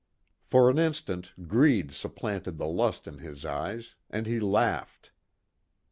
[0.41, 5.11] For an instant, greed supplanted the lust in his eyes, and he laughed.